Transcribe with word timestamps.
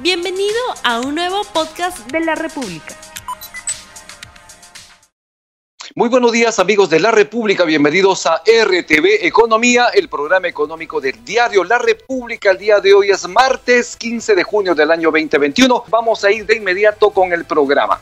Bienvenido 0.00 0.60
a 0.84 1.00
un 1.00 1.16
nuevo 1.16 1.42
podcast 1.52 2.08
de 2.12 2.20
la 2.20 2.36
República. 2.36 2.94
Muy 5.96 6.08
buenos 6.08 6.30
días 6.30 6.60
amigos 6.60 6.88
de 6.88 7.00
la 7.00 7.10
República, 7.10 7.64
bienvenidos 7.64 8.24
a 8.26 8.36
RTV 8.46 9.26
Economía, 9.26 9.88
el 9.92 10.08
programa 10.08 10.46
económico 10.46 11.00
del 11.00 11.24
diario 11.24 11.64
La 11.64 11.78
República. 11.78 12.52
El 12.52 12.58
día 12.58 12.78
de 12.78 12.94
hoy 12.94 13.10
es 13.10 13.26
martes 13.26 13.96
15 13.96 14.36
de 14.36 14.44
junio 14.44 14.76
del 14.76 14.92
año 14.92 15.10
2021. 15.10 15.86
Vamos 15.88 16.22
a 16.22 16.30
ir 16.30 16.46
de 16.46 16.58
inmediato 16.58 17.10
con 17.10 17.32
el 17.32 17.44
programa 17.44 18.00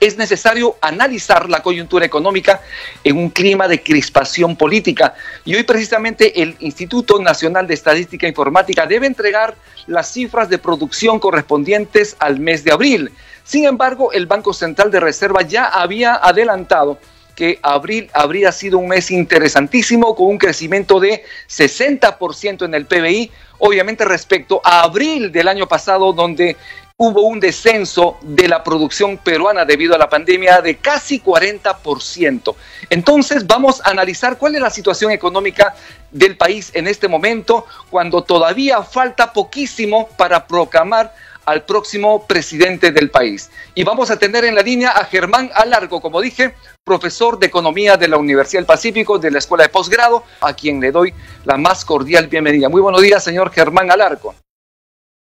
es 0.00 0.16
necesario 0.16 0.76
analizar 0.80 1.48
la 1.48 1.62
coyuntura 1.62 2.06
económica 2.06 2.62
en 3.04 3.18
un 3.18 3.30
clima 3.30 3.68
de 3.68 3.82
crispación 3.82 4.56
política. 4.56 5.14
Y 5.44 5.54
hoy 5.54 5.62
precisamente 5.62 6.42
el 6.42 6.56
Instituto 6.60 7.20
Nacional 7.20 7.66
de 7.66 7.74
Estadística 7.74 8.26
e 8.26 8.30
Informática 8.30 8.86
debe 8.86 9.06
entregar 9.06 9.54
las 9.86 10.12
cifras 10.12 10.48
de 10.48 10.58
producción 10.58 11.18
correspondientes 11.18 12.16
al 12.18 12.40
mes 12.40 12.64
de 12.64 12.72
abril. 12.72 13.12
Sin 13.44 13.66
embargo, 13.66 14.12
el 14.12 14.26
Banco 14.26 14.52
Central 14.52 14.90
de 14.90 15.00
Reserva 15.00 15.42
ya 15.42 15.66
había 15.66 16.14
adelantado 16.14 16.98
que 17.36 17.58
abril 17.62 18.10
habría 18.12 18.52
sido 18.52 18.78
un 18.78 18.88
mes 18.88 19.10
interesantísimo 19.10 20.14
con 20.14 20.28
un 20.28 20.38
crecimiento 20.38 21.00
de 21.00 21.24
60% 21.48 22.66
en 22.66 22.74
el 22.74 22.86
PBI, 22.86 23.30
obviamente 23.58 24.04
respecto 24.04 24.60
a 24.62 24.82
abril 24.82 25.32
del 25.32 25.48
año 25.48 25.66
pasado 25.66 26.12
donde 26.12 26.56
hubo 27.02 27.22
un 27.22 27.40
descenso 27.40 28.18
de 28.20 28.46
la 28.46 28.62
producción 28.62 29.16
peruana 29.16 29.64
debido 29.64 29.94
a 29.94 29.98
la 29.98 30.10
pandemia 30.10 30.60
de 30.60 30.76
casi 30.76 31.18
40%. 31.18 32.54
Entonces 32.90 33.46
vamos 33.46 33.80
a 33.82 33.88
analizar 33.88 34.36
cuál 34.36 34.56
es 34.56 34.60
la 34.60 34.68
situación 34.68 35.10
económica 35.10 35.74
del 36.10 36.36
país 36.36 36.70
en 36.74 36.86
este 36.86 37.08
momento, 37.08 37.64
cuando 37.88 38.22
todavía 38.22 38.82
falta 38.82 39.32
poquísimo 39.32 40.10
para 40.18 40.46
proclamar 40.46 41.14
al 41.46 41.64
próximo 41.64 42.26
presidente 42.26 42.92
del 42.92 43.08
país. 43.08 43.50
Y 43.74 43.82
vamos 43.82 44.10
a 44.10 44.18
tener 44.18 44.44
en 44.44 44.54
la 44.54 44.60
línea 44.60 44.90
a 44.90 45.06
Germán 45.06 45.50
Alargo, 45.54 46.02
como 46.02 46.20
dije, 46.20 46.54
profesor 46.84 47.38
de 47.38 47.46
Economía 47.46 47.96
de 47.96 48.08
la 48.08 48.18
Universidad 48.18 48.60
del 48.60 48.66
Pacífico 48.66 49.18
de 49.18 49.30
la 49.30 49.38
Escuela 49.38 49.64
de 49.64 49.70
Posgrado, 49.70 50.22
a 50.42 50.52
quien 50.52 50.80
le 50.80 50.92
doy 50.92 51.14
la 51.46 51.56
más 51.56 51.82
cordial 51.82 52.26
bienvenida. 52.26 52.68
Muy 52.68 52.82
buenos 52.82 53.00
días, 53.00 53.24
señor 53.24 53.50
Germán 53.52 53.90
Alargo. 53.90 54.34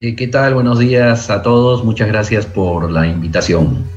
Eh, 0.01 0.13
¿Qué 0.13 0.27
tal? 0.27 0.55
Buenos 0.55 0.79
días 0.79 1.29
a 1.29 1.41
todos. 1.41 1.85
Muchas 1.85 2.09
gracias 2.09 2.45
por 2.45 2.91
la 2.91 3.07
invitación. 3.07 3.89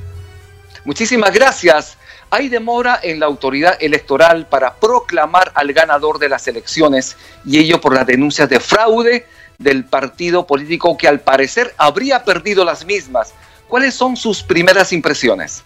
Muchísimas 0.84 1.32
gracias. 1.32 1.98
Hay 2.30 2.48
demora 2.48 3.00
en 3.02 3.18
la 3.18 3.26
autoridad 3.26 3.76
electoral 3.80 4.46
para 4.46 4.74
proclamar 4.74 5.50
al 5.56 5.72
ganador 5.72 6.20
de 6.20 6.28
las 6.28 6.46
elecciones 6.46 7.16
y 7.44 7.58
ello 7.58 7.80
por 7.80 7.96
las 7.96 8.06
denuncias 8.06 8.48
de 8.48 8.60
fraude 8.60 9.26
del 9.58 9.86
partido 9.86 10.46
político 10.46 10.96
que 10.96 11.08
al 11.08 11.18
parecer 11.18 11.74
habría 11.78 12.22
perdido 12.22 12.64
las 12.64 12.86
mismas. 12.86 13.34
¿Cuáles 13.66 13.94
son 13.94 14.16
sus 14.16 14.44
primeras 14.44 14.92
impresiones? 14.92 15.64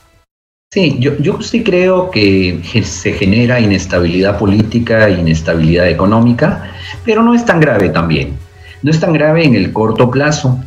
Sí, 0.72 0.96
yo, 0.98 1.14
yo 1.18 1.42
sí 1.42 1.62
creo 1.62 2.10
que 2.10 2.62
se 2.82 3.12
genera 3.12 3.60
inestabilidad 3.60 4.38
política, 4.38 5.10
inestabilidad 5.10 5.90
económica, 5.90 6.72
pero 7.04 7.22
no 7.22 7.34
es 7.34 7.44
tan 7.44 7.60
grave 7.60 7.90
también 7.90 8.41
no 8.82 8.90
es 8.90 9.00
tan 9.00 9.12
grave 9.12 9.44
en 9.44 9.54
el 9.54 9.72
corto 9.72 10.10
plazo. 10.10 10.58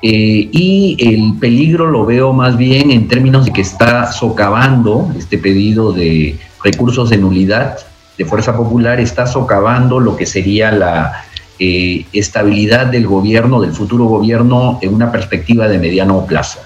Eh, 0.00 0.48
y 0.52 0.96
el 1.00 1.38
peligro 1.40 1.86
lo 1.86 2.06
veo 2.06 2.32
más 2.32 2.56
bien 2.56 2.92
en 2.92 3.08
términos 3.08 3.46
de 3.46 3.52
que 3.52 3.62
está 3.62 4.12
socavando 4.12 5.12
este 5.18 5.38
pedido 5.38 5.92
de 5.92 6.38
recursos 6.62 7.10
de 7.10 7.16
nulidad 7.16 7.78
de 8.16 8.24
Fuerza 8.24 8.56
Popular, 8.56 9.00
está 9.00 9.26
socavando 9.26 9.98
lo 9.98 10.16
que 10.16 10.26
sería 10.26 10.70
la 10.70 11.24
eh, 11.58 12.04
estabilidad 12.12 12.86
del 12.86 13.06
gobierno, 13.06 13.60
del 13.60 13.72
futuro 13.72 14.04
gobierno, 14.04 14.78
en 14.82 14.94
una 14.94 15.10
perspectiva 15.10 15.66
de 15.66 15.78
mediano 15.78 16.24
plazo. 16.26 16.60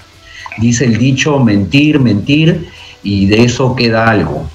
Dice 0.58 0.84
el 0.84 0.98
dicho, 0.98 1.38
mentir, 1.38 2.00
mentir, 2.00 2.68
y 3.02 3.26
de 3.26 3.44
eso 3.44 3.74
queda 3.74 4.10
algo. 4.10 4.48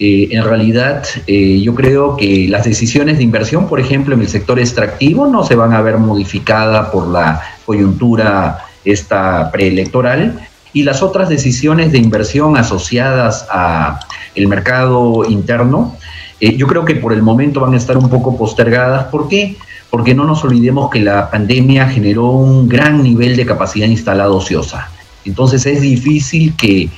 Eh, 0.00 0.28
en 0.30 0.44
realidad, 0.44 1.02
eh, 1.26 1.60
yo 1.60 1.74
creo 1.74 2.16
que 2.16 2.46
las 2.48 2.64
decisiones 2.64 3.18
de 3.18 3.24
inversión, 3.24 3.66
por 3.66 3.80
ejemplo, 3.80 4.14
en 4.14 4.20
el 4.20 4.28
sector 4.28 4.60
extractivo, 4.60 5.26
no 5.26 5.42
se 5.44 5.56
van 5.56 5.72
a 5.72 5.80
ver 5.80 5.98
modificadas 5.98 6.90
por 6.90 7.08
la 7.08 7.42
coyuntura 7.66 8.58
esta 8.84 9.50
preelectoral 9.50 10.40
y 10.72 10.84
las 10.84 11.02
otras 11.02 11.28
decisiones 11.28 11.90
de 11.90 11.98
inversión 11.98 12.56
asociadas 12.56 13.46
a 13.50 13.98
el 14.36 14.46
mercado 14.46 15.24
interno, 15.28 15.96
eh, 16.40 16.56
yo 16.56 16.68
creo 16.68 16.84
que 16.84 16.94
por 16.94 17.12
el 17.12 17.22
momento 17.22 17.60
van 17.60 17.74
a 17.74 17.76
estar 17.76 17.96
un 17.96 18.08
poco 18.08 18.36
postergadas. 18.36 19.06
¿Por 19.06 19.28
qué? 19.28 19.56
Porque 19.90 20.14
no 20.14 20.24
nos 20.24 20.44
olvidemos 20.44 20.90
que 20.90 21.00
la 21.00 21.30
pandemia 21.30 21.88
generó 21.88 22.26
un 22.30 22.68
gran 22.68 23.02
nivel 23.02 23.36
de 23.36 23.46
capacidad 23.46 23.88
instalada 23.88 24.30
ociosa. 24.30 24.90
Entonces 25.24 25.66
es 25.66 25.80
difícil 25.80 26.54
que 26.54 26.88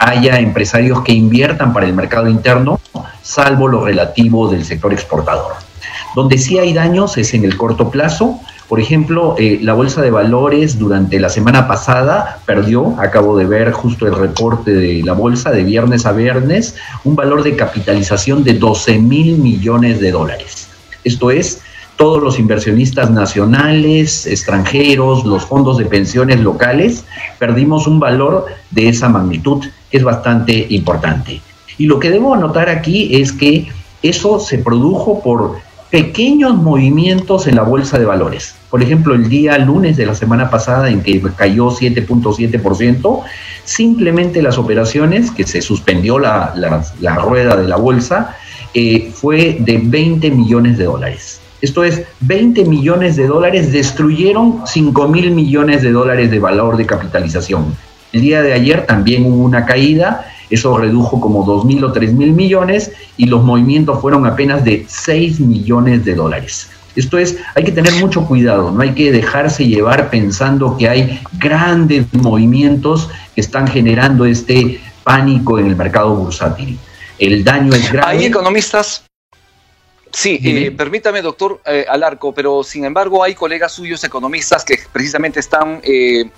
haya 0.00 0.40
empresarios 0.40 1.02
que 1.02 1.12
inviertan 1.12 1.72
para 1.72 1.86
el 1.86 1.92
mercado 1.92 2.28
interno, 2.28 2.80
salvo 3.22 3.68
lo 3.68 3.84
relativo 3.84 4.48
del 4.48 4.64
sector 4.64 4.92
exportador. 4.92 5.52
Donde 6.16 6.38
sí 6.38 6.58
hay 6.58 6.72
daños 6.72 7.18
es 7.18 7.34
en 7.34 7.44
el 7.44 7.56
corto 7.56 7.90
plazo. 7.90 8.40
Por 8.66 8.80
ejemplo, 8.80 9.36
eh, 9.38 9.58
la 9.62 9.74
bolsa 9.74 10.00
de 10.00 10.10
valores 10.10 10.78
durante 10.78 11.20
la 11.20 11.28
semana 11.28 11.68
pasada 11.68 12.40
perdió, 12.46 12.96
acabo 12.98 13.36
de 13.36 13.44
ver 13.44 13.72
justo 13.72 14.06
el 14.06 14.14
reporte 14.14 14.72
de 14.72 15.02
la 15.04 15.12
bolsa 15.12 15.50
de 15.50 15.64
viernes 15.64 16.06
a 16.06 16.12
viernes, 16.12 16.76
un 17.04 17.14
valor 17.14 17.42
de 17.42 17.54
capitalización 17.54 18.42
de 18.42 18.54
12 18.54 18.98
mil 18.98 19.36
millones 19.38 20.00
de 20.00 20.12
dólares. 20.12 20.68
Esto 21.04 21.30
es, 21.30 21.60
todos 21.96 22.22
los 22.22 22.38
inversionistas 22.38 23.10
nacionales, 23.10 24.26
extranjeros, 24.26 25.26
los 25.26 25.44
fondos 25.44 25.76
de 25.76 25.84
pensiones 25.84 26.40
locales, 26.40 27.04
perdimos 27.38 27.86
un 27.86 28.00
valor 28.00 28.46
de 28.70 28.88
esa 28.88 29.10
magnitud 29.10 29.66
es 29.90 30.02
bastante 30.04 30.66
importante. 30.70 31.40
Y 31.78 31.86
lo 31.86 31.98
que 31.98 32.10
debo 32.10 32.34
anotar 32.34 32.68
aquí 32.68 33.16
es 33.16 33.32
que 33.32 33.68
eso 34.02 34.40
se 34.40 34.58
produjo 34.58 35.22
por 35.22 35.56
pequeños 35.90 36.54
movimientos 36.56 37.46
en 37.46 37.56
la 37.56 37.62
bolsa 37.62 37.98
de 37.98 38.04
valores. 38.04 38.54
Por 38.70 38.82
ejemplo, 38.82 39.14
el 39.14 39.28
día 39.28 39.58
lunes 39.58 39.96
de 39.96 40.06
la 40.06 40.14
semana 40.14 40.48
pasada 40.48 40.88
en 40.88 41.02
que 41.02 41.20
cayó 41.36 41.70
7.7%, 41.70 43.22
simplemente 43.64 44.40
las 44.40 44.56
operaciones, 44.56 45.30
que 45.32 45.44
se 45.44 45.60
suspendió 45.60 46.18
la, 46.18 46.54
rueda 47.20 47.56
de 47.56 47.66
la 47.66 47.76
bolsa, 47.76 48.36
eh, 48.72 49.10
fue 49.12 49.56
de 49.60 49.80
20 49.82 50.30
millones 50.30 50.78
de 50.78 50.84
dólares. 50.84 51.40
Esto 51.60 51.82
es, 51.84 52.02
20 52.20 52.64
millones 52.64 53.16
de 53.16 53.26
dólares 53.26 53.72
destruyeron 53.72 54.62
5 54.64 55.08
mil 55.08 55.32
millones 55.32 55.82
de 55.82 55.90
dólares 55.90 56.30
de 56.30 56.38
valor 56.38 56.76
de 56.76 56.86
capitalización. 56.86 57.74
El 58.12 58.22
día 58.22 58.42
de 58.42 58.52
ayer 58.52 58.86
también 58.86 59.24
hubo 59.24 59.44
una 59.44 59.66
caída, 59.66 60.26
eso 60.50 60.76
redujo 60.76 61.20
como 61.20 61.46
2.000 61.46 61.84
o 61.84 61.92
3.000 61.92 62.32
millones 62.32 62.92
y 63.16 63.26
los 63.26 63.42
movimientos 63.44 64.00
fueron 64.00 64.26
apenas 64.26 64.64
de 64.64 64.84
6 64.88 65.40
millones 65.40 66.04
de 66.04 66.14
dólares. 66.14 66.70
Esto 66.96 67.18
es, 67.18 67.36
hay 67.54 67.64
que 67.64 67.72
tener 67.72 67.92
mucho 67.94 68.26
cuidado, 68.26 68.72
no 68.72 68.82
hay 68.82 68.92
que 68.94 69.12
dejarse 69.12 69.66
llevar 69.66 70.10
pensando 70.10 70.76
que 70.76 70.88
hay 70.88 71.20
grandes 71.38 72.12
movimientos 72.12 73.08
que 73.34 73.40
están 73.40 73.68
generando 73.68 74.24
este 74.24 74.80
pánico 75.04 75.58
en 75.58 75.66
el 75.66 75.76
mercado 75.76 76.14
bursátil. 76.14 76.78
El 77.18 77.44
daño 77.44 77.72
es 77.74 77.92
grave. 77.92 78.18
Hay 78.18 78.24
economistas 78.24 79.04
Sí, 80.12 80.40
eh, 80.42 80.72
permítame, 80.72 81.22
doctor 81.22 81.60
eh, 81.64 81.86
Alarco, 81.88 82.34
pero 82.34 82.64
sin 82.64 82.84
embargo 82.84 83.22
hay 83.22 83.34
colegas 83.34 83.72
suyos 83.72 84.02
economistas 84.02 84.64
que 84.64 84.76
precisamente 84.92 85.38
están 85.38 85.80
eh, 85.84 86.30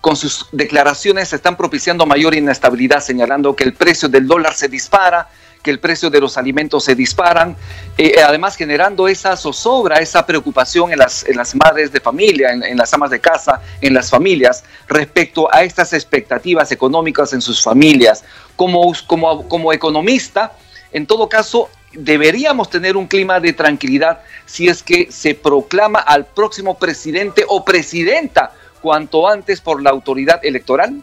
con 0.00 0.16
sus 0.16 0.46
declaraciones 0.52 1.32
están 1.32 1.56
propiciando 1.56 2.06
mayor 2.06 2.34
inestabilidad, 2.34 3.00
señalando 3.00 3.54
que 3.54 3.64
el 3.64 3.74
precio 3.74 4.08
del 4.08 4.26
dólar 4.26 4.54
se 4.54 4.68
dispara, 4.68 5.28
que 5.62 5.70
el 5.70 5.78
precio 5.78 6.08
de 6.08 6.20
los 6.20 6.38
alimentos 6.38 6.84
se 6.84 6.94
disparan, 6.94 7.54
eh, 7.98 8.14
además 8.26 8.56
generando 8.56 9.08
esa 9.08 9.36
zozobra, 9.36 9.98
esa 9.98 10.24
preocupación 10.24 10.90
en 10.92 10.98
las, 10.98 11.24
en 11.24 11.36
las 11.36 11.54
madres 11.54 11.92
de 11.92 12.00
familia, 12.00 12.50
en, 12.52 12.76
las 12.78 12.94
amas 12.94 13.10
de 13.10 13.20
casa, 13.20 13.60
en 13.82 13.92
las 13.92 14.08
familias, 14.08 14.64
respecto 14.88 15.52
a 15.52 15.62
estas 15.62 15.92
expectativas 15.92 16.72
económicas 16.72 17.34
en 17.34 17.42
sus 17.42 17.62
familias. 17.62 18.24
Como, 18.56 18.92
como, 19.06 19.46
como 19.48 19.72
economista, 19.72 20.52
en 20.92 21.06
todo 21.06 21.28
caso, 21.28 21.68
deberíamos 21.92 22.70
tener 22.70 22.96
un 22.96 23.06
clima 23.06 23.38
de 23.38 23.52
tranquilidad 23.52 24.20
si 24.46 24.68
es 24.68 24.82
que 24.82 25.10
se 25.10 25.34
proclama 25.34 25.98
al 25.98 26.24
próximo 26.24 26.78
presidente 26.78 27.44
o 27.46 27.64
presidenta 27.64 28.52
cuanto 28.80 29.28
antes 29.28 29.60
por 29.60 29.82
la 29.82 29.90
autoridad 29.90 30.40
electoral? 30.44 31.00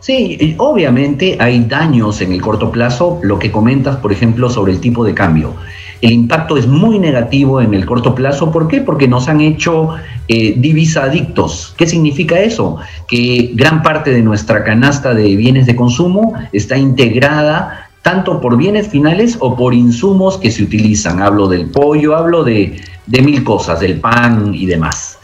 Sí, 0.00 0.56
obviamente 0.56 1.36
hay 1.38 1.60
daños 1.64 2.22
en 2.22 2.32
el 2.32 2.40
corto 2.40 2.72
plazo, 2.72 3.20
lo 3.22 3.38
que 3.38 3.52
comentas, 3.52 3.96
por 3.96 4.12
ejemplo, 4.12 4.48
sobre 4.48 4.72
el 4.72 4.80
tipo 4.80 5.04
de 5.04 5.12
cambio. 5.12 5.54
El 6.00 6.12
impacto 6.12 6.56
es 6.56 6.66
muy 6.66 6.98
negativo 6.98 7.60
en 7.60 7.74
el 7.74 7.84
corto 7.84 8.14
plazo. 8.14 8.50
¿Por 8.50 8.68
qué? 8.68 8.80
Porque 8.80 9.06
nos 9.06 9.28
han 9.28 9.42
hecho 9.42 9.90
eh, 10.28 10.54
divisa 10.56 11.04
adictos. 11.04 11.74
¿Qué 11.76 11.86
significa 11.86 12.40
eso? 12.40 12.78
Que 13.06 13.50
gran 13.54 13.82
parte 13.82 14.10
de 14.10 14.22
nuestra 14.22 14.64
canasta 14.64 15.12
de 15.12 15.36
bienes 15.36 15.66
de 15.66 15.76
consumo 15.76 16.32
está 16.52 16.78
integrada 16.78 17.90
tanto 18.00 18.40
por 18.40 18.56
bienes 18.56 18.88
finales 18.88 19.36
o 19.40 19.54
por 19.54 19.74
insumos 19.74 20.38
que 20.38 20.50
se 20.50 20.62
utilizan. 20.62 21.20
Hablo 21.20 21.46
del 21.46 21.66
pollo, 21.66 22.16
hablo 22.16 22.42
de 22.42 22.80
mil 23.06 23.44
cosas, 23.44 23.80
del 23.80 24.00
pan 24.00 24.54
y 24.54 24.64
demás. 24.64 25.19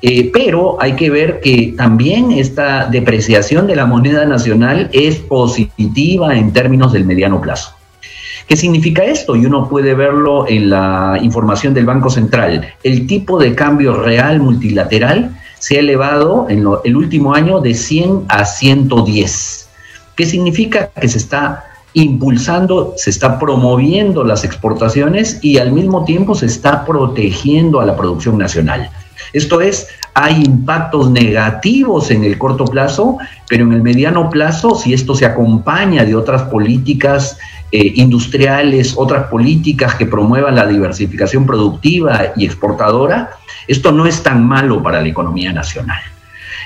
Eh, 0.00 0.30
pero 0.32 0.80
hay 0.80 0.92
que 0.94 1.10
ver 1.10 1.40
que 1.40 1.74
también 1.76 2.30
esta 2.30 2.86
depreciación 2.86 3.66
de 3.66 3.76
la 3.76 3.86
moneda 3.86 4.24
nacional 4.26 4.88
es 4.92 5.16
positiva 5.16 6.36
en 6.36 6.52
términos 6.52 6.92
del 6.92 7.04
mediano 7.04 7.40
plazo. 7.40 7.74
¿Qué 8.46 8.56
significa 8.56 9.04
esto? 9.04 9.36
Y 9.36 9.44
uno 9.44 9.68
puede 9.68 9.94
verlo 9.94 10.48
en 10.48 10.70
la 10.70 11.18
información 11.20 11.74
del 11.74 11.84
Banco 11.84 12.08
Central. 12.08 12.66
El 12.82 13.06
tipo 13.06 13.38
de 13.38 13.54
cambio 13.54 14.00
real 14.02 14.40
multilateral 14.40 15.36
se 15.58 15.76
ha 15.76 15.80
elevado 15.80 16.46
en 16.48 16.64
el 16.84 16.96
último 16.96 17.34
año 17.34 17.60
de 17.60 17.74
100 17.74 18.24
a 18.28 18.46
110. 18.46 19.68
¿Qué 20.16 20.24
significa? 20.24 20.90
Que 20.98 21.08
se 21.08 21.18
está 21.18 21.64
impulsando, 21.92 22.94
se 22.96 23.10
está 23.10 23.38
promoviendo 23.38 24.24
las 24.24 24.44
exportaciones 24.44 25.40
y 25.42 25.58
al 25.58 25.72
mismo 25.72 26.04
tiempo 26.04 26.34
se 26.34 26.46
está 26.46 26.86
protegiendo 26.86 27.80
a 27.80 27.86
la 27.86 27.96
producción 27.96 28.38
nacional. 28.38 28.90
Esto 29.32 29.60
es, 29.60 29.88
hay 30.14 30.42
impactos 30.44 31.10
negativos 31.10 32.10
en 32.10 32.24
el 32.24 32.38
corto 32.38 32.64
plazo, 32.64 33.18
pero 33.48 33.64
en 33.64 33.72
el 33.72 33.82
mediano 33.82 34.30
plazo, 34.30 34.74
si 34.74 34.92
esto 34.92 35.14
se 35.14 35.26
acompaña 35.26 36.04
de 36.04 36.14
otras 36.14 36.42
políticas 36.44 37.38
eh, 37.70 37.92
industriales, 37.96 38.94
otras 38.96 39.28
políticas 39.28 39.94
que 39.94 40.06
promuevan 40.06 40.54
la 40.54 40.66
diversificación 40.66 41.46
productiva 41.46 42.32
y 42.36 42.44
exportadora, 42.44 43.30
esto 43.66 43.92
no 43.92 44.06
es 44.06 44.22
tan 44.22 44.46
malo 44.46 44.82
para 44.82 45.02
la 45.02 45.08
economía 45.08 45.52
nacional. 45.52 46.00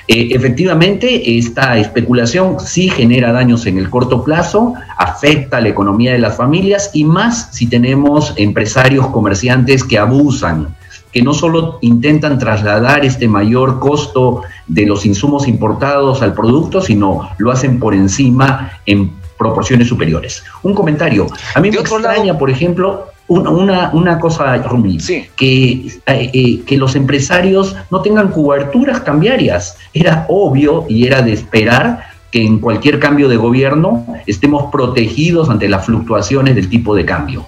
Eh, 0.07 0.29
efectivamente, 0.31 1.37
esta 1.37 1.77
especulación 1.77 2.59
sí 2.59 2.89
genera 2.89 3.31
daños 3.31 3.65
en 3.65 3.77
el 3.77 3.89
corto 3.89 4.23
plazo, 4.23 4.73
afecta 4.97 5.57
a 5.57 5.61
la 5.61 5.69
economía 5.69 6.11
de 6.11 6.19
las 6.19 6.35
familias 6.35 6.91
y 6.93 7.05
más 7.05 7.49
si 7.51 7.67
tenemos 7.67 8.33
empresarios 8.35 9.07
comerciantes 9.07 9.83
que 9.83 9.97
abusan, 9.97 10.75
que 11.13 11.21
no 11.21 11.33
solo 11.33 11.77
intentan 11.81 12.39
trasladar 12.39 13.05
este 13.05 13.27
mayor 13.27 13.79
costo 13.79 14.41
de 14.67 14.85
los 14.85 15.05
insumos 15.05 15.47
importados 15.47 16.21
al 16.21 16.33
producto, 16.33 16.81
sino 16.81 17.29
lo 17.37 17.51
hacen 17.51 17.79
por 17.79 17.93
encima 17.93 18.79
en 18.85 19.11
proporciones 19.37 19.87
superiores. 19.87 20.43
Un 20.63 20.73
comentario. 20.73 21.27
A 21.53 21.59
mí 21.59 21.69
me 21.69 21.77
extraña, 21.77 22.37
por 22.37 22.49
ejemplo, 22.49 23.07
una, 23.27 23.91
una, 23.93 24.19
cosa, 24.19 24.57
Rumi, 24.57 24.97
que, 25.35 25.71
eh, 26.05 26.31
eh, 26.33 26.61
que 26.65 26.77
los 26.77 26.95
empresarios 26.95 27.75
no 27.89 28.01
tengan 28.01 28.29
coberturas 28.29 28.99
cambiarias. 29.01 29.77
Era 29.93 30.25
obvio 30.29 30.85
y 30.89 31.05
era 31.05 31.21
de 31.21 31.33
esperar 31.33 32.03
que 32.31 32.43
en 32.43 32.59
cualquier 32.59 32.99
cambio 32.99 33.29
de 33.29 33.37
gobierno 33.37 34.05
estemos 34.25 34.71
protegidos 34.71 35.49
ante 35.49 35.69
las 35.69 35.85
fluctuaciones 35.85 36.55
del 36.55 36.67
tipo 36.67 36.95
de 36.95 37.05
cambio. 37.05 37.45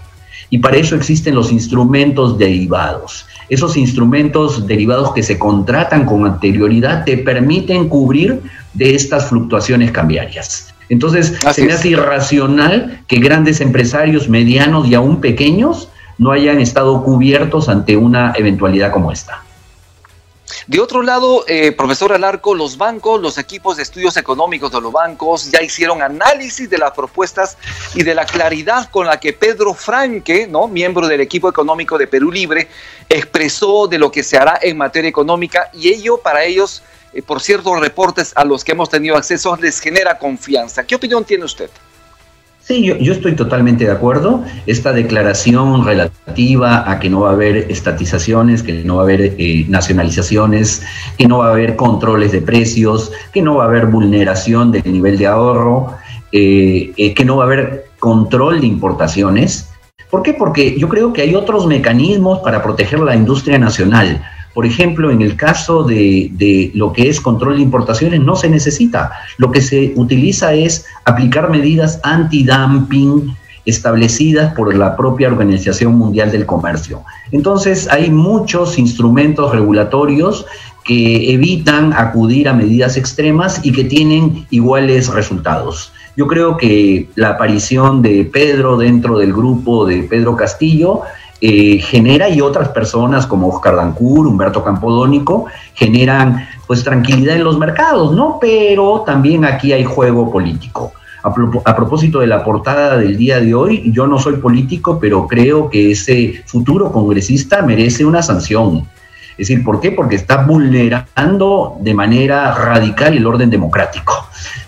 Y 0.49 0.59
para 0.59 0.77
eso 0.77 0.95
existen 0.95 1.35
los 1.35 1.51
instrumentos 1.51 2.37
derivados. 2.37 3.25
Esos 3.49 3.77
instrumentos 3.77 4.67
derivados 4.67 5.13
que 5.13 5.23
se 5.23 5.37
contratan 5.37 6.05
con 6.05 6.25
anterioridad 6.25 7.05
te 7.05 7.17
permiten 7.17 7.89
cubrir 7.89 8.41
de 8.73 8.95
estas 8.95 9.27
fluctuaciones 9.27 9.91
cambiarias. 9.91 10.73
Entonces, 10.89 11.33
se 11.53 11.65
me 11.65 11.73
hace 11.73 11.89
irracional 11.89 12.99
que 13.07 13.17
grandes 13.17 13.61
empresarios, 13.61 14.29
medianos 14.29 14.87
y 14.87 14.95
aún 14.95 15.21
pequeños 15.21 15.89
no 16.17 16.31
hayan 16.31 16.59
estado 16.59 17.03
cubiertos 17.03 17.69
ante 17.69 17.97
una 17.97 18.33
eventualidad 18.35 18.91
como 18.91 19.11
esta. 19.11 19.44
De 20.67 20.79
otro 20.79 21.03
lado, 21.03 21.45
eh, 21.47 21.71
profesor 21.73 22.11
Alarco, 22.11 22.55
los 22.55 22.75
bancos, 22.75 23.21
los 23.21 23.37
equipos 23.37 23.77
de 23.77 23.83
estudios 23.83 24.17
económicos 24.17 24.71
de 24.71 24.81
los 24.81 24.91
bancos 24.91 25.51
ya 25.51 25.61
hicieron 25.61 26.01
análisis 26.01 26.67
de 26.67 26.79
las 26.79 26.91
propuestas 26.91 27.55
y 27.93 28.01
de 28.01 28.15
la 28.15 28.25
claridad 28.25 28.89
con 28.89 29.05
la 29.05 29.19
que 29.19 29.31
Pedro 29.31 29.75
Franque, 29.75 30.47
¿no? 30.47 30.67
miembro 30.67 31.07
del 31.07 31.21
equipo 31.21 31.47
económico 31.49 31.99
de 31.99 32.07
Perú 32.07 32.31
Libre, 32.31 32.67
expresó 33.09 33.87
de 33.87 33.99
lo 33.99 34.11
que 34.11 34.23
se 34.23 34.37
hará 34.37 34.57
en 34.59 34.75
materia 34.75 35.07
económica 35.07 35.69
y 35.71 35.89
ello 35.89 36.17
para 36.17 36.43
ellos 36.43 36.81
eh, 37.13 37.21
por 37.21 37.41
ciertos 37.41 37.79
reportes 37.79 38.33
a 38.35 38.43
los 38.43 38.63
que 38.63 38.71
hemos 38.71 38.89
tenido 38.89 39.17
acceso, 39.17 39.55
les 39.57 39.79
genera 39.79 40.17
confianza. 40.17 40.83
¿Qué 40.83 40.95
opinión 40.95 41.23
tiene 41.23 41.45
usted? 41.45 41.69
Sí, 42.67 42.81
yo, 42.81 43.13
estoy 43.13 43.35
totalmente 43.35 43.85
de 43.85 43.91
acuerdo. 43.91 44.43
Esta 44.65 44.91
declaración 44.91 45.85
relativa 45.85 46.89
a 46.89 46.99
que 46.99 47.11
no 47.11 47.19
va 47.21 47.29
a 47.29 47.33
haber 47.33 47.71
estatizaciones, 47.71 48.63
que 48.63 48.83
no 48.83 48.95
va 48.95 49.01
a 49.01 49.05
haber 49.05 49.35
eh, 49.37 49.67
nacionalizaciones, 49.69 50.81
que 51.15 51.27
no 51.27 51.37
va 51.37 51.49
a 51.49 51.51
haber 51.51 51.75
controles 51.75 52.31
de 52.31 52.41
precios, 52.41 53.11
que 53.31 53.43
no 53.43 53.57
va 53.57 53.65
a 53.65 53.67
haber 53.67 53.85
vulneración 53.85 54.71
del 54.71 54.91
nivel 54.91 55.19
de 55.19 55.27
ahorro, 55.27 55.93
eh, 56.31 57.13
que 57.15 57.23
no 57.23 57.37
va 57.37 57.43
a 57.43 57.45
haber 57.45 57.85
control 57.99 58.61
de 58.61 58.65
importaciones. 58.65 59.69
¿Por 60.09 60.23
qué? 60.23 60.33
Porque 60.33 60.75
yo 60.79 60.89
creo 60.89 61.13
que 61.13 61.21
hay 61.21 61.35
otros 61.35 61.67
mecanismos 61.67 62.39
para 62.39 62.63
proteger 62.63 62.99
la 62.99 63.15
industria 63.15 63.59
nacional. 63.59 64.23
Por 64.55 64.65
ejemplo, 64.65 65.11
en 65.11 65.21
el 65.21 65.35
caso 65.35 65.83
de, 65.83 66.71
lo 66.73 66.93
que 66.93 67.09
es 67.09 67.19
control 67.19 67.57
de 67.57 67.61
importaciones, 67.61 68.21
no 68.21 68.37
se 68.37 68.49
necesita. 68.49 69.11
Lo 69.37 69.51
que 69.51 69.61
se 69.61 69.91
utiliza 69.97 70.53
es 70.53 70.85
aplicar 71.03 71.49
medidas 71.49 71.99
anti-dumping 72.03 73.35
establecidas 73.65 74.53
por 74.53 74.73
la 74.73 74.95
propia 74.95 75.27
Organización 75.27 75.95
Mundial 75.95 76.31
del 76.31 76.45
Comercio. 76.45 77.03
Entonces, 77.33 77.89
hay 77.91 78.09
muchos 78.09 78.79
instrumentos 78.79 79.51
regulatorios 79.51 80.45
que 80.85 81.33
evitan 81.33 81.91
acudir 81.91 82.47
a 82.47 82.53
medidas 82.53 82.95
extremas 82.95 83.59
y 83.61 83.73
que 83.73 83.83
tienen 83.83 84.45
iguales 84.51 85.09
resultados. 85.09 85.91
Yo 86.15 86.27
creo 86.27 86.55
que 86.55 87.09
la 87.15 87.31
aparición 87.31 88.01
de 88.01 88.23
Pedro 88.23 88.77
dentro 88.77 89.17
del 89.17 89.33
grupo 89.33 89.85
de 89.85 90.03
Pedro 90.03 90.37
Castillo 90.37 91.01
eh, 91.41 91.79
genera 91.79 92.29
y 92.29 92.41
otras 92.41 92.69
personas 92.69 93.27
como 93.27 93.49
Oscar 93.49 93.75
Dancur, 93.75 94.25
Humberto 94.25 94.63
Campodónico, 94.63 95.45
generan 95.73 96.47
pues 96.65 96.83
tranquilidad 96.83 97.35
en 97.35 97.43
los 97.43 97.57
mercados, 97.57 98.13
¿no? 98.13 98.37
Pero 98.39 99.03
también 99.05 99.45
aquí 99.45 99.73
hay 99.73 99.83
juego 99.83 100.31
político. 100.31 100.93
A, 101.23 101.75
propósito 101.75 102.19
de 102.19 102.27
la 102.27 102.43
portada 102.43 102.97
del 102.97 103.17
día 103.17 103.39
de 103.39 103.55
hoy, 103.55 103.91
yo 103.91 104.05
no 104.05 104.19
soy 104.19 104.35
político, 104.35 104.99
pero 104.99 105.27
creo 105.27 105.69
que 105.71 105.91
ese 105.91 106.43
futuro 106.45 106.91
congresista 106.91 107.63
merece 107.63 108.05
una 108.05 108.21
sanción. 108.21 108.87
Es 109.31 109.49
decir, 109.49 109.63
¿por 109.63 109.81
qué? 109.81 109.91
Porque 109.91 110.15
está 110.15 110.45
vulnerando 110.45 111.77
de 111.81 111.93
manera 111.95 112.53
radical 112.53 113.17
el 113.17 113.25
orden 113.25 113.49
democrático. 113.49 114.24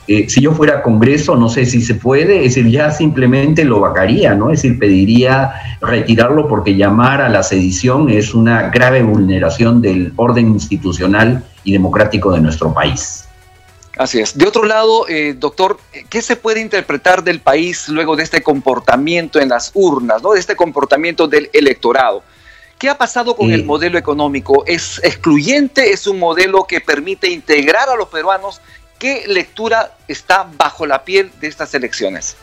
Eh, 0.08 0.30
si 0.30 0.40
yo 0.40 0.54
fuera 0.54 0.82
Congreso, 0.84 1.36
no 1.36 1.50
sé 1.50 1.66
si 1.66 1.82
se 1.82 1.96
puede, 1.96 2.46
es 2.46 2.56
decir, 2.56 2.72
ya 2.72 2.92
simplemente 2.92 3.66
lo 3.66 3.82
vacaría, 3.82 4.34
¿no? 4.36 4.52
Es 4.52 4.62
decir, 4.62 4.80
pediría 4.80 5.52
retirarlo 5.82 6.48
porque 6.48 6.78
llamar 6.78 7.22
a 7.22 7.28
la 7.28 7.44
sedición 7.44 8.10
es 8.10 8.34
una 8.34 8.70
grave 8.70 9.04
vulneración 9.04 9.82
del 9.82 10.14
orden 10.16 10.48
institucional 10.48 11.44
y 11.66 11.74
democrático 11.74 12.32
de 12.32 12.40
nuestro 12.40 12.74
país. 12.74 13.26
Así 13.98 14.20
es. 14.20 14.38
De 14.38 14.48
otro 14.48 14.64
lado, 14.64 15.10
eh, 15.10 15.36
doctor, 15.38 15.78
¿qué 16.10 16.22
se 16.22 16.38
puede 16.38 16.62
interpretar 16.62 17.24
del 17.24 17.42
país 17.42 17.90
luego 17.90 18.16
de 18.16 18.24
este 18.24 18.42
comportamiento 18.42 19.42
en 19.42 19.50
las 19.50 19.72
urnas, 19.74 20.22
¿no? 20.22 20.34
de 20.34 20.40
este 20.40 20.56
comportamiento 20.56 21.28
del 21.28 21.50
electorado? 21.52 22.24
¿Qué 22.78 22.90
ha 22.90 22.98
pasado 22.98 23.36
con 23.36 23.52
el 23.52 23.66
modelo 23.66 23.98
económico? 23.98 24.64
¿Es 24.68 25.02
excluyente? 25.04 25.92
¿Es 25.92 26.06
un 26.06 26.20
modelo 26.20 26.66
que 26.66 26.80
permite 26.80 27.28
integrar 27.28 27.90
a 27.90 27.96
los 27.96 28.08
peruanos? 28.08 28.62
¿Qué 29.00 29.26
lectura 29.28 29.92
está 30.08 30.48
bajo 30.58 30.86
la 30.88 31.04
piel 31.04 31.30
de 31.40 31.48
estas 31.48 31.74
elecciones? 31.76 32.36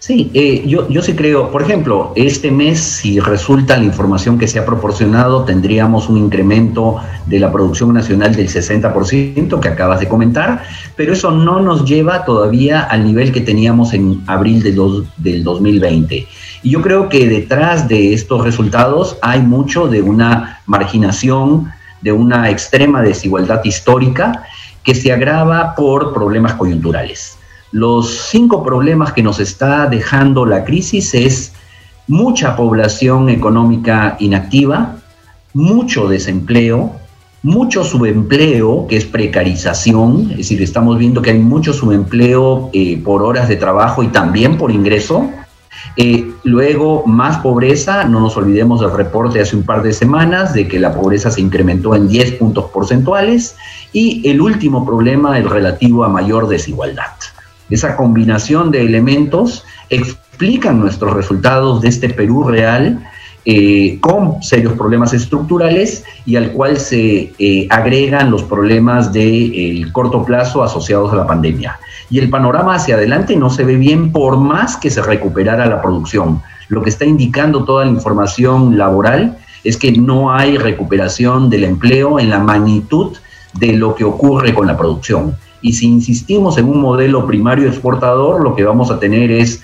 Sí, 0.00 0.30
eh, 0.34 0.62
yo, 0.66 0.88
yo 0.88 1.00
sí 1.00 1.14
creo, 1.14 1.50
por 1.50 1.62
ejemplo, 1.62 2.12
este 2.16 2.50
mes, 2.50 2.80
si 2.80 3.18
resulta 3.18 3.76
la 3.76 3.84
información 3.84 4.38
que 4.38 4.46
se 4.46 4.58
ha 4.58 4.66
proporcionado, 4.66 5.44
tendríamos 5.44 6.08
un 6.08 6.18
incremento 6.18 7.00
de 7.26 7.40
la 7.40 7.50
producción 7.50 7.94
nacional 7.94 8.34
del 8.34 8.48
60% 8.48 9.58
que 9.58 9.68
acabas 9.68 10.00
de 10.00 10.08
comentar, 10.08 10.62
pero 10.96 11.12
eso 11.12 11.30
no 11.30 11.60
nos 11.60 11.84
lleva 11.84 12.24
todavía 12.24 12.82
al 12.82 13.04
nivel 13.04 13.32
que 13.32 13.40
teníamos 13.40 13.94
en 13.94 14.22
abril 14.26 14.62
de 14.62 14.72
del 15.16 15.42
2020. 15.42 16.26
Y 16.62 16.70
yo 16.70 16.82
creo 16.82 17.08
que 17.08 17.26
detrás 17.26 17.88
de 17.88 18.12
estos 18.12 18.44
resultados 18.44 19.18
hay 19.22 19.40
mucho 19.40 19.88
de 19.88 20.02
una 20.02 20.60
marginación, 20.66 21.72
de 22.02 22.12
una 22.12 22.50
extrema 22.50 23.02
desigualdad 23.02 23.64
histórica 23.64 24.44
que 24.86 24.94
se 24.94 25.12
agrava 25.12 25.74
por 25.74 26.14
problemas 26.14 26.54
coyunturales. 26.54 27.36
Los 27.72 28.28
cinco 28.30 28.62
problemas 28.62 29.12
que 29.12 29.22
nos 29.22 29.40
está 29.40 29.86
dejando 29.86 30.46
la 30.46 30.64
crisis 30.64 31.12
es 31.12 31.52
mucha 32.06 32.54
población 32.54 33.28
económica 33.28 34.16
inactiva, 34.20 34.98
mucho 35.52 36.06
desempleo, 36.06 36.92
mucho 37.42 37.82
subempleo, 37.82 38.86
que 38.88 38.96
es 38.96 39.04
precarización, 39.04 40.28
es 40.30 40.36
decir, 40.38 40.62
estamos 40.62 40.98
viendo 40.98 41.20
que 41.20 41.30
hay 41.30 41.38
mucho 41.40 41.72
subempleo 41.72 42.70
eh, 42.72 43.00
por 43.04 43.24
horas 43.24 43.48
de 43.48 43.56
trabajo 43.56 44.04
y 44.04 44.08
también 44.08 44.56
por 44.56 44.70
ingreso, 44.70 45.28
eh, 45.96 46.30
luego, 46.44 47.04
más 47.06 47.38
pobreza, 47.38 48.04
no 48.04 48.20
nos 48.20 48.36
olvidemos 48.36 48.80
del 48.80 48.92
reporte 48.92 49.40
hace 49.40 49.56
un 49.56 49.62
par 49.62 49.82
de 49.82 49.92
semanas 49.94 50.52
de 50.52 50.68
que 50.68 50.78
la 50.78 50.92
pobreza 50.92 51.30
se 51.30 51.40
incrementó 51.40 51.94
en 51.94 52.06
10 52.08 52.32
puntos 52.32 52.66
porcentuales. 52.66 53.56
Y 53.92 54.28
el 54.28 54.40
último 54.40 54.84
problema, 54.84 55.38
el 55.38 55.48
relativo 55.48 56.04
a 56.04 56.08
mayor 56.08 56.48
desigualdad. 56.48 57.12
Esa 57.70 57.96
combinación 57.96 58.70
de 58.70 58.82
elementos 58.82 59.64
explican 59.90 60.80
nuestros 60.80 61.14
resultados 61.14 61.82
de 61.82 61.88
este 61.88 62.10
Perú 62.10 62.44
real 62.44 63.02
eh, 63.48 63.98
con 64.00 64.42
serios 64.42 64.72
problemas 64.72 65.12
estructurales 65.12 66.04
y 66.24 66.34
al 66.34 66.50
cual 66.50 66.78
se 66.78 67.32
eh, 67.38 67.68
agregan 67.70 68.30
los 68.30 68.42
problemas 68.42 69.12
de 69.12 69.86
corto 69.92 70.24
plazo 70.24 70.64
asociados 70.64 71.12
a 71.12 71.16
la 71.16 71.26
pandemia. 71.26 71.78
Y 72.10 72.18
el 72.18 72.28
panorama 72.28 72.74
hacia 72.74 72.96
adelante 72.96 73.36
no 73.36 73.50
se 73.50 73.64
ve 73.64 73.76
bien 73.76 74.10
por 74.10 74.36
más 74.36 74.76
que 74.76 74.90
se 74.90 75.00
recuperara 75.00 75.66
la 75.66 75.80
producción. 75.80 76.42
Lo 76.68 76.82
que 76.82 76.90
está 76.90 77.04
indicando 77.04 77.64
toda 77.64 77.84
la 77.84 77.90
información 77.92 78.76
laboral 78.76 79.38
es 79.62 79.76
que 79.76 79.92
no 79.92 80.32
hay 80.32 80.58
recuperación 80.58 81.48
del 81.48 81.64
empleo 81.64 82.18
en 82.18 82.30
la 82.30 82.40
magnitud 82.40 83.16
de 83.58 83.72
lo 83.74 83.94
que 83.94 84.04
ocurre 84.04 84.54
con 84.54 84.66
la 84.66 84.76
producción. 84.76 85.36
Y 85.60 85.72
si 85.72 85.86
insistimos 85.86 86.58
en 86.58 86.68
un 86.68 86.80
modelo 86.80 87.26
primario 87.26 87.68
exportador, 87.68 88.42
lo 88.42 88.54
que 88.54 88.64
vamos 88.64 88.90
a 88.90 89.00
tener 89.00 89.30
es 89.30 89.62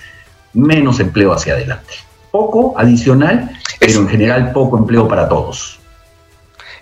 menos 0.53 0.99
empleo 0.99 1.33
hacia 1.33 1.53
adelante. 1.53 1.93
Poco 2.31 2.73
adicional, 2.77 3.51
pero 3.79 3.99
en 3.99 4.09
general 4.09 4.51
poco 4.51 4.77
empleo 4.77 5.07
para 5.07 5.29
todos. 5.29 5.79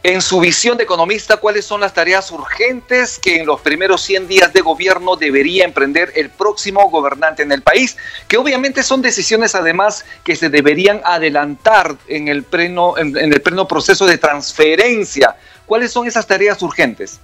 En 0.03 0.19
su 0.23 0.39
visión 0.39 0.77
de 0.77 0.83
economista, 0.83 1.37
¿cuáles 1.37 1.63
son 1.63 1.81
las 1.81 1.93
tareas 1.93 2.31
urgentes 2.31 3.19
que 3.19 3.39
en 3.39 3.45
los 3.45 3.61
primeros 3.61 4.01
100 4.01 4.27
días 4.27 4.51
de 4.51 4.61
gobierno 4.61 5.15
debería 5.15 5.63
emprender 5.63 6.11
el 6.15 6.31
próximo 6.31 6.89
gobernante 6.89 7.43
en 7.43 7.51
el 7.51 7.61
país? 7.61 7.97
Que 8.27 8.37
obviamente 8.37 8.81
son 8.81 9.03
decisiones 9.03 9.53
además 9.53 10.03
que 10.23 10.35
se 10.35 10.49
deberían 10.49 11.01
adelantar 11.03 11.97
en 12.07 12.29
el 12.29 12.41
pleno, 12.41 12.97
en, 12.97 13.15
el 13.15 13.41
pleno 13.41 13.67
proceso 13.67 14.07
de 14.07 14.17
transferencia. 14.17 15.35
¿Cuáles 15.71 15.93
son 15.93 16.05
esas 16.05 16.27
tareas 16.27 16.61
urgentes? 16.61 17.21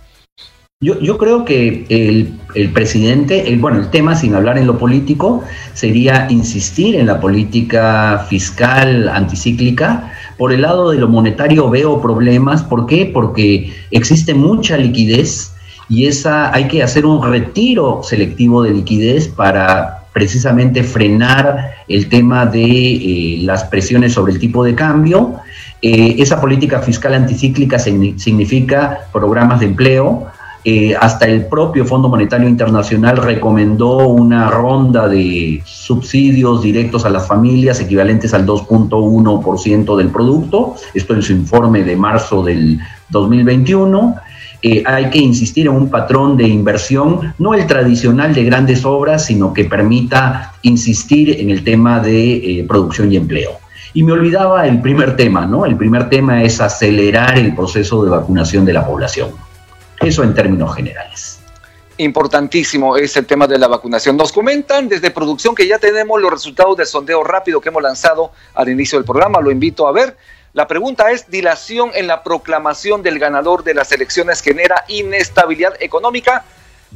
Yo, 0.79 1.17
creo 1.17 1.43
que 1.43 1.85
el, 1.89 2.69
presidente, 2.69 3.53
bueno, 3.59 3.81
el 3.81 3.89
tema, 3.89 4.15
sin 4.15 4.35
hablar 4.35 4.57
en 4.57 4.65
lo 4.65 4.77
político, 4.77 5.43
sería 5.73 6.27
insistir 6.29 6.95
en 6.95 7.07
la 7.07 7.19
política 7.19 8.25
fiscal 8.29 9.09
anticíclica. 9.09 10.13
Por 10.37 10.53
el 10.53 10.61
lado 10.61 10.91
de 10.91 10.97
lo 10.97 11.09
monetario 11.09 11.69
veo 11.69 12.01
problemas. 12.01 12.63
¿Por 12.63 12.85
qué? 12.85 13.11
Porque 13.13 13.73
existe 13.91 14.33
mucha 14.33 14.77
liquidez 14.77 15.51
y 15.89 16.05
esa 16.05 16.55
hay 16.55 16.69
que 16.69 16.81
hacer 16.81 17.05
un 17.05 17.21
retiro 17.29 17.99
selectivo 18.01 18.63
de 18.63 18.71
liquidez 18.71 19.27
para 19.27 20.05
precisamente 20.13 20.83
frenar 20.83 21.73
el 21.89 22.07
tema 22.07 22.45
de 22.45 22.63
eh, 22.63 23.39
las 23.41 23.65
presiones 23.65 24.13
sobre 24.13 24.31
el 24.31 24.39
tipo 24.39 24.63
de 24.63 24.73
cambio. 24.73 25.35
Eh, 25.81 26.15
esa 26.17 26.41
política 26.41 26.79
fiscal 26.79 27.13
anticíclica 27.13 27.77
significa 27.77 28.99
programas 29.11 29.59
de 29.59 29.67
empleo, 29.67 30.27
eh, 30.69 30.95
hasta 30.99 31.27
el 31.27 31.45
propio 31.45 31.85
Fondo 31.85 32.09
Monetario 32.09 32.49
Internacional 32.49 33.15
recomendó 33.15 34.09
una 34.09 34.49
ronda 34.49 35.07
de 35.07 35.61
subsidios 35.63 36.61
directos 36.61 37.05
a 37.05 37.09
las 37.09 37.25
familias 37.25 37.79
equivalentes 37.79 38.33
al 38.33 38.45
2.1% 38.45 39.95
del 39.95 40.09
producto, 40.09 40.75
esto 40.93 41.13
en 41.13 41.21
su 41.21 41.31
informe 41.31 41.83
de 41.83 41.95
marzo 41.95 42.43
del 42.43 42.79
2021. 43.09 44.15
Eh, 44.63 44.83
hay 44.85 45.09
que 45.11 45.19
insistir 45.19 45.67
en 45.67 45.73
un 45.73 45.89
patrón 45.89 46.35
de 46.35 46.47
inversión, 46.47 47.33
no 47.37 47.53
el 47.53 47.67
tradicional 47.67 48.33
de 48.33 48.43
grandes 48.43 48.83
obras, 48.83 49.25
sino 49.25 49.53
que 49.53 49.65
permita 49.65 50.53
insistir 50.63 51.39
en 51.39 51.51
el 51.51 51.63
tema 51.63 51.99
de 51.99 52.65
producción 52.67 53.13
y 53.13 53.15
empleo. 53.15 53.66
Y 53.93 54.03
me 54.03 54.11
olvidaba 54.11 54.67
el 54.67 54.81
primer 54.81 55.15
tema, 55.15 55.45
¿no? 55.45 55.65
El 55.65 55.77
primer 55.77 56.09
tema 56.09 56.43
es 56.43 56.59
acelerar 56.61 57.37
el 57.37 57.55
proceso 57.55 58.03
de 58.03 58.11
vacunación 58.11 58.65
de 58.65 58.73
la 58.73 58.85
población. 58.85 59.31
Eso 59.99 60.23
en 60.23 60.33
términos 60.33 60.75
generales. 60.75 61.39
Importantísimo 61.97 62.95
es 62.95 63.17
el 63.17 63.25
tema 63.25 63.47
de 63.47 63.57
la 63.57 63.67
vacunación. 63.67 64.15
Nos 64.15 64.31
comentan 64.31 64.87
desde 64.87 65.09
producción 65.09 65.55
que 65.55 65.67
ya 65.67 65.79
tenemos 65.79 66.21
los 66.21 66.31
resultados 66.31 66.77
del 66.77 66.85
sondeo 66.85 67.23
rápido 67.23 67.59
que 67.59 67.69
hemos 67.69 67.81
lanzado 67.81 68.31
al 68.53 68.69
inicio 68.69 68.99
del 68.99 69.05
programa. 69.05 69.41
Lo 69.41 69.49
invito 69.49 69.87
a 69.87 69.91
ver. 69.91 70.15
La 70.53 70.67
pregunta 70.67 71.11
es, 71.11 71.29
¿dilación 71.29 71.89
en 71.95 72.05
la 72.07 72.23
proclamación 72.23 73.01
del 73.01 73.17
ganador 73.17 73.63
de 73.63 73.73
las 73.73 73.91
elecciones 73.91 74.41
genera 74.41 74.85
inestabilidad 74.87 75.73
económica? 75.79 76.45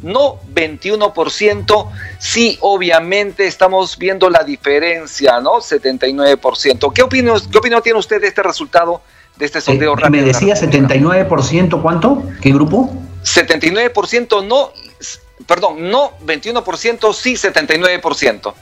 No 0.01 0.39
21%, 0.53 1.89
sí 2.19 2.57
obviamente 2.61 3.45
estamos 3.45 3.97
viendo 3.97 4.29
la 4.29 4.43
diferencia, 4.43 5.39
¿no? 5.41 5.55
79%. 5.55 6.93
¿Qué 6.93 7.01
opinión, 7.03 7.39
qué 7.51 7.57
opinión 7.57 7.81
tiene 7.81 7.99
usted 7.99 8.21
de 8.21 8.27
este 8.27 8.41
resultado 8.41 9.01
de 9.37 9.45
este 9.45 9.61
sondeo 9.61 9.97
eh, 9.97 10.09
Me 10.09 10.21
decía 10.21 10.55
79%, 10.55 11.81
¿cuánto? 11.81 12.23
¿Qué 12.41 12.51
grupo? 12.51 12.93
79% 13.23 14.45
no, 14.45 14.71
perdón, 15.45 15.89
no 15.89 16.11
21%, 16.25 17.13
sí 17.13 17.33
79%. 17.33 18.53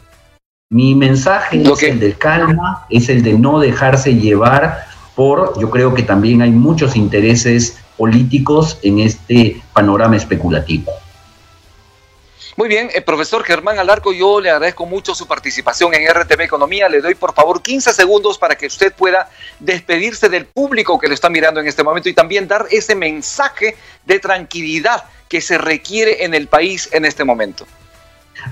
Mi 0.70 0.96
mensaje 0.96 1.62
es 1.62 1.84
el 1.84 2.00
del 2.00 2.18
calma, 2.18 2.86
es 2.90 3.10
el 3.10 3.22
de 3.22 3.38
no 3.38 3.60
dejarse 3.60 4.16
llevar 4.16 4.86
por, 5.14 5.60
yo 5.60 5.70
creo 5.70 5.94
que 5.94 6.04
también 6.04 6.42
hay 6.42 6.52
muchos 6.52 6.96
intereses 6.96 7.78
políticos 7.98 8.80
en 8.82 9.00
este 9.00 9.62
panorama 9.74 10.16
especulativo. 10.16 10.94
Muy 12.58 12.70
bien, 12.70 12.90
el 12.92 12.98
eh, 12.98 13.02
profesor 13.04 13.44
Germán 13.44 13.78
Alarco, 13.78 14.12
yo 14.12 14.42
le 14.42 14.50
agradezco 14.50 14.88
mucho 14.88 15.14
su 15.14 15.28
participación 15.28 15.94
en 15.94 16.10
RTV 16.10 16.42
Economía. 16.42 16.90
Le 16.90 17.02
doy 17.02 17.14
por 17.14 17.36
favor 17.36 17.62
15 17.62 17.94
segundos 17.94 18.40
para 18.40 18.56
que 18.56 18.66
usted 18.66 18.92
pueda 18.94 19.30
despedirse 19.60 20.28
del 20.28 20.48
público 20.48 20.98
que 20.98 21.08
le 21.08 21.14
está 21.14 21.30
mirando 21.30 21.60
en 21.60 21.68
este 21.68 21.84
momento 21.84 22.10
y 22.10 22.14
también 22.14 22.48
dar 22.48 22.66
ese 22.72 22.96
mensaje 22.96 23.76
de 24.06 24.18
tranquilidad 24.18 25.04
que 25.30 25.40
se 25.40 25.60
requiere 25.60 26.26
en 26.26 26.34
el 26.34 26.48
país 26.48 26.90
en 26.94 27.06
este 27.06 27.24
momento. 27.24 27.68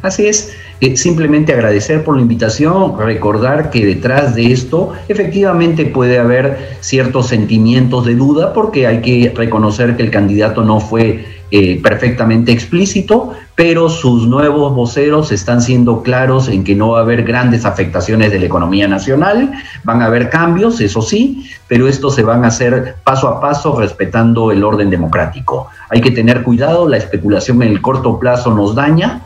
Así 0.04 0.28
es, 0.28 0.54
eh, 0.82 0.98
simplemente 0.98 1.54
agradecer 1.54 2.04
por 2.04 2.16
la 2.16 2.22
invitación, 2.22 3.00
recordar 3.00 3.72
que 3.72 3.86
detrás 3.86 4.36
de 4.36 4.52
esto 4.52 4.94
efectivamente 5.08 5.86
puede 5.86 6.20
haber 6.20 6.78
ciertos 6.82 7.28
sentimientos 7.28 8.06
de 8.06 8.14
duda 8.14 8.54
porque 8.54 8.86
hay 8.86 9.02
que 9.02 9.34
reconocer 9.36 9.96
que 9.98 10.04
el 10.04 10.12
candidato 10.12 10.64
no 10.64 10.80
fue 10.80 11.35
eh, 11.52 11.80
perfectamente 11.82 12.52
explícito, 12.52 13.34
pero 13.54 13.88
sus 13.90 14.28
nuevos 14.28 14.74
voceros 14.74 15.32
están 15.32 15.62
siendo 15.62 16.02
claros 16.02 16.48
en 16.48 16.64
que 16.64 16.76
no 16.76 16.90
va 16.90 17.00
a 17.00 17.02
haber 17.04 17.24
grandes 17.24 17.66
afectaciones 17.66 18.32
de 18.32 18.40
la 18.40 18.46
economía 18.46 18.88
nacional, 18.88 19.52
van 19.84 20.02
a 20.02 20.06
haber 20.06 20.30
cambios, 20.30 20.82
eso 20.82 21.02
sí, 21.02 21.50
pero 21.68 21.88
estos 21.88 22.16
se 22.16 22.24
van 22.24 22.44
a 22.44 22.48
hacer 22.48 22.96
paso 23.04 23.28
a 23.28 23.40
paso 23.40 23.80
respetando 23.80 24.52
el 24.52 24.64
orden 24.64 24.90
democrático. 24.90 25.68
Hay 25.90 26.02
que 26.02 26.12
tener 26.12 26.44
cuidado, 26.44 26.90
la 26.90 26.98
especulación 26.98 27.62
en 27.62 27.70
el 27.70 27.82
corto 27.82 28.20
plazo 28.20 28.54
nos 28.54 28.74
daña 28.74 29.22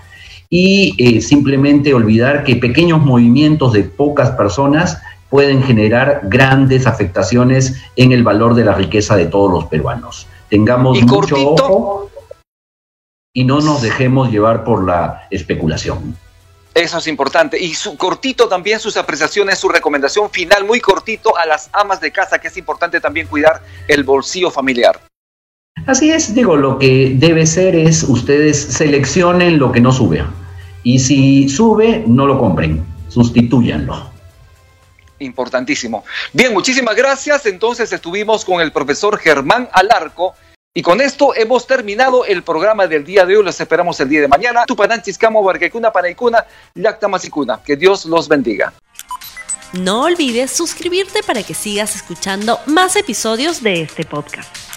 y 0.49 0.95
eh, 0.97 1.21
simplemente 1.21 1.93
olvidar 1.93 2.43
que 2.43 2.55
pequeños 2.57 3.01
movimientos 3.01 3.73
de 3.73 3.83
pocas 3.83 4.31
personas 4.31 5.01
pueden 5.29 5.63
generar 5.63 6.21
grandes 6.23 6.87
afectaciones 6.87 7.81
en 7.95 8.11
el 8.11 8.23
valor 8.23 8.55
de 8.55 8.65
la 8.65 8.73
riqueza 8.73 9.15
de 9.15 9.27
todos 9.27 9.51
los 9.51 9.65
peruanos. 9.65 10.27
Tengamos 10.49 11.01
mucho 11.03 11.35
ojo 11.35 12.11
y 13.33 13.43
no 13.43 13.61
nos 13.61 13.81
dejemos 13.81 14.31
llevar 14.31 14.63
por 14.63 14.83
la 14.85 15.27
especulación. 15.29 16.17
Eso 16.73 16.97
es 16.97 17.07
importante. 17.07 17.59
Y 17.59 17.73
su 17.73 17.97
cortito 17.97 18.47
también 18.47 18.79
sus 18.79 18.97
apreciaciones, 18.97 19.59
su 19.59 19.69
recomendación 19.69 20.29
final, 20.29 20.65
muy 20.65 20.79
cortito 20.79 21.37
a 21.37 21.45
las 21.45 21.69
amas 21.73 21.99
de 21.99 22.11
casa, 22.11 22.39
que 22.39 22.47
es 22.47 22.57
importante 22.57 23.01
también 23.01 23.27
cuidar 23.27 23.61
el 23.87 24.03
bolsillo 24.03 24.49
familiar. 24.49 24.99
Así 25.85 26.11
es, 26.11 26.33
digo, 26.33 26.55
lo 26.55 26.77
que 26.77 27.13
debe 27.15 27.45
ser 27.45 27.75
es 27.75 28.03
ustedes 28.03 28.57
seleccionen 28.61 29.59
lo 29.59 29.71
que 29.71 29.81
no 29.81 29.91
sube. 29.91 30.23
Y 30.83 30.99
si 30.99 31.49
sube, 31.49 32.03
no 32.07 32.25
lo 32.25 32.39
compren, 32.39 32.85
sustituyanlo. 33.07 34.09
Importantísimo. 35.19 36.03
Bien, 36.33 36.53
muchísimas 36.53 36.95
gracias. 36.95 37.45
Entonces 37.45 37.91
estuvimos 37.91 38.45
con 38.45 38.61
el 38.61 38.71
profesor 38.71 39.17
Germán 39.17 39.69
Alarco. 39.71 40.35
Y 40.73 40.81
con 40.81 41.01
esto 41.01 41.35
hemos 41.35 41.67
terminado 41.67 42.25
el 42.25 42.43
programa 42.43 42.87
del 42.87 43.03
día 43.03 43.25
de 43.25 43.37
hoy. 43.37 43.43
Los 43.43 43.59
esperamos 43.59 43.99
el 43.99 44.09
día 44.09 44.21
de 44.21 44.27
mañana. 44.27 44.65
Tupananchis, 44.65 45.17
Barquecuna, 45.19 45.91
Panaicuna, 45.91 46.45
Masicuna. 47.09 47.61
Que 47.63 47.75
Dios 47.75 48.05
los 48.05 48.27
bendiga. 48.27 48.73
No 49.73 50.03
olvides 50.03 50.51
suscribirte 50.51 51.21
para 51.21 51.43
que 51.43 51.53
sigas 51.53 51.95
escuchando 51.95 52.59
más 52.65 52.95
episodios 52.95 53.61
de 53.61 53.81
este 53.81 54.03
podcast. 54.03 54.68